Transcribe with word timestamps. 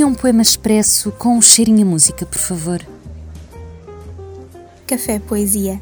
Escolha 0.00 0.14
um 0.14 0.14
poema 0.14 0.40
expresso 0.40 1.12
com 1.12 1.36
um 1.36 1.42
cheirinho 1.42 1.86
a 1.86 1.90
música, 1.90 2.24
por 2.24 2.38
favor. 2.38 2.80
Café 4.86 5.18
Poesia, 5.18 5.78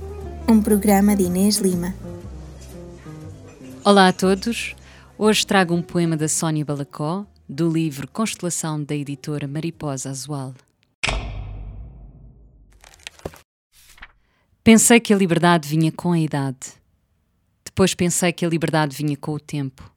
um 0.48 0.60
programa 0.60 1.14
de 1.14 1.22
Inês 1.22 1.58
Lima. 1.58 1.94
Olá 3.84 4.08
a 4.08 4.12
todos. 4.12 4.74
Hoje 5.16 5.46
trago 5.46 5.72
um 5.72 5.80
poema 5.80 6.16
da 6.16 6.26
Sónia 6.26 6.64
Balacó, 6.64 7.24
do 7.48 7.70
livro 7.70 8.08
Constelação 8.08 8.82
da 8.82 8.92
editora 8.92 9.46
Mariposa 9.46 10.10
Azual. 10.10 10.52
Pensei 14.64 14.98
que 14.98 15.14
a 15.14 15.16
liberdade 15.16 15.68
vinha 15.68 15.92
com 15.92 16.10
a 16.10 16.18
idade. 16.18 16.72
Depois 17.64 17.94
pensei 17.94 18.32
que 18.32 18.44
a 18.44 18.48
liberdade 18.48 18.96
vinha 18.96 19.16
com 19.16 19.34
o 19.34 19.38
tempo. 19.38 19.88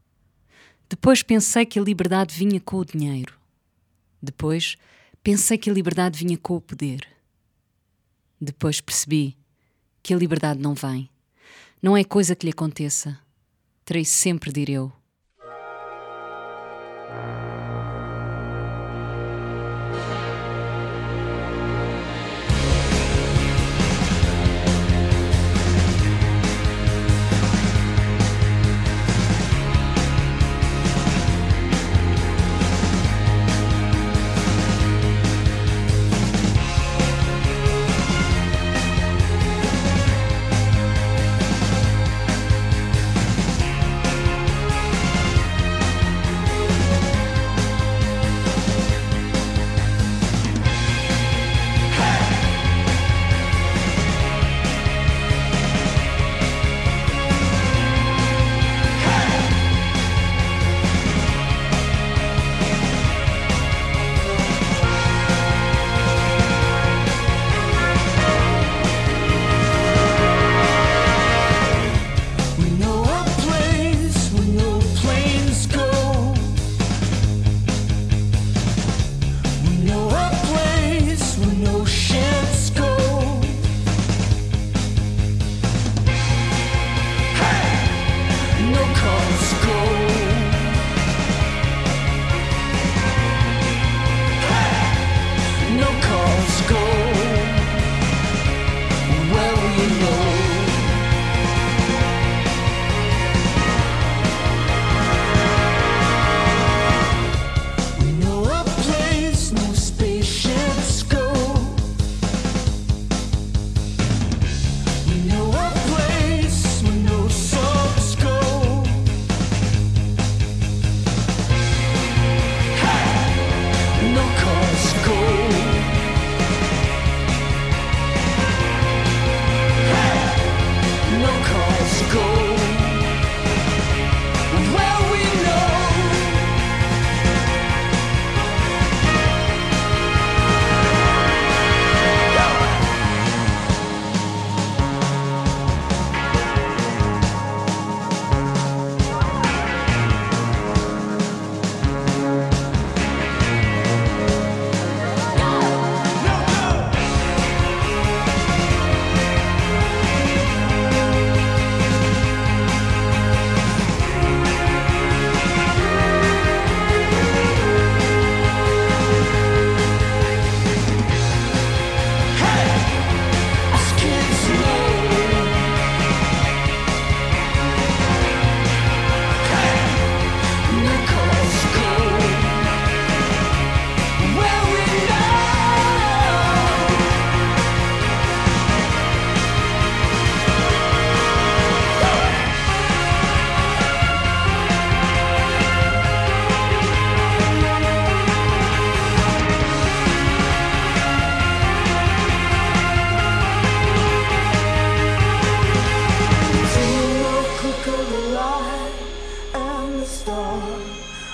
Depois 0.88 1.24
pensei 1.24 1.66
que 1.66 1.80
a 1.80 1.82
liberdade 1.82 2.36
vinha 2.36 2.60
com 2.60 2.78
o 2.78 2.86
dinheiro. 2.86 3.41
Depois 4.22 4.78
pensei 5.24 5.58
que 5.58 5.70
a 5.70 5.74
liberdade 5.74 6.18
vinha 6.18 6.38
com 6.38 6.56
o 6.56 6.62
poder. 6.62 7.08
Depois 8.40 8.82
percebi 8.82 9.38
que 10.04 10.14
a 10.14 10.18
liberdade 10.18 10.60
não 10.60 10.74
vem. 10.74 11.10
Não 11.82 11.98
é 11.98 12.04
coisa 12.04 12.36
que 12.36 12.46
lhe 12.46 12.52
aconteça. 12.52 13.20
Terei 13.84 14.06
sempre 14.06 14.52
de 14.52 14.62
ir 14.62 14.70
eu. 14.70 14.94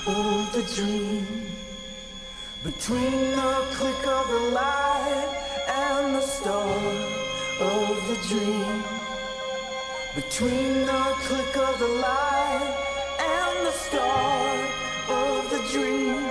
of 0.07 0.53
the 0.53 0.62
dream 0.73 1.28
between 2.63 3.31
the 3.31 3.66
click 3.72 4.07
of 4.07 4.28
the 4.29 4.40
light 4.51 5.29
and 5.68 6.16
the 6.16 6.22
star 6.22 6.78
of 7.59 8.07
the 8.07 8.16
dream. 8.29 8.84
Between 10.16 10.85
the 10.85 11.03
click 11.28 11.57
of 11.57 11.79
the 11.79 11.88
light 11.88 12.73
and 13.19 13.67
the 13.67 13.72
star 13.72 14.56
of 15.09 15.49
the 15.49 15.61
dream. 15.73 16.23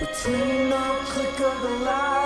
Between 0.00 0.70
the 0.70 0.86
click 1.12 1.40
of 1.40 1.62
the 1.62 1.84
light 1.84 2.21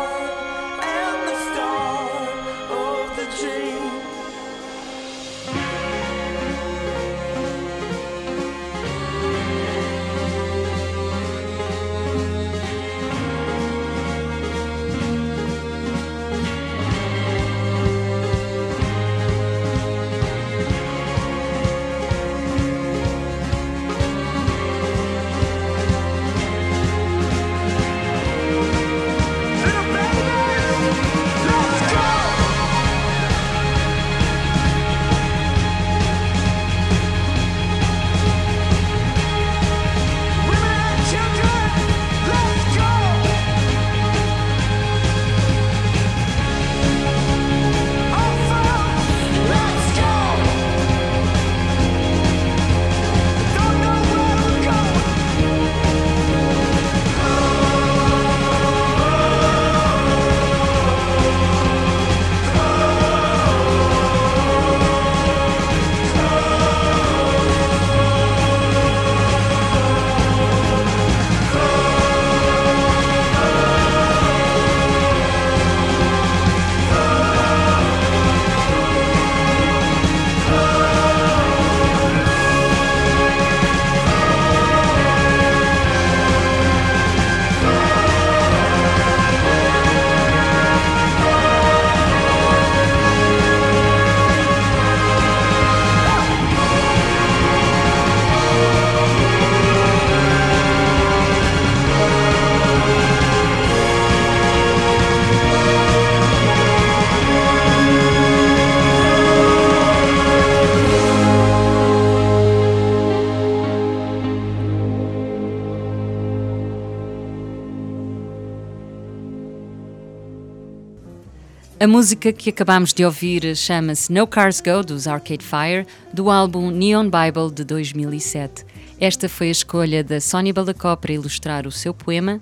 A 121.79 121.87
música 121.87 122.33
que 122.33 122.49
acabamos 122.49 122.95
de 122.95 123.05
ouvir 123.05 123.55
chama-se 123.55 124.11
No 124.11 124.27
Cars 124.27 124.63
Go, 124.63 124.83
dos 124.83 125.07
Arcade 125.07 125.45
Fire, 125.45 125.87
do 126.11 126.31
álbum 126.31 126.71
Neon 126.71 127.05
Bible 127.05 127.51
de 127.55 127.65
2007. 127.65 128.65
Esta 128.99 129.29
foi 129.29 129.49
a 129.49 129.51
escolha 129.51 130.03
da 130.03 130.19
Sónia 130.19 130.55
Balacó 130.55 130.97
para 130.97 131.13
ilustrar 131.13 131.67
o 131.67 131.71
seu 131.71 131.93
poema. 131.93 132.41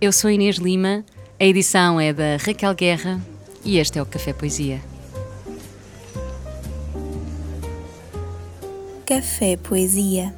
Eu 0.00 0.12
sou 0.12 0.28
Inês 0.28 0.56
Lima, 0.56 1.04
a 1.38 1.44
edição 1.44 2.00
é 2.00 2.12
da 2.12 2.38
Raquel 2.44 2.74
Guerra 2.74 3.20
e 3.64 3.78
este 3.78 4.00
é 4.00 4.02
o 4.02 4.06
Café 4.06 4.32
Poesia. 4.32 4.80
Café 9.06 9.56
Poesia 9.56 10.34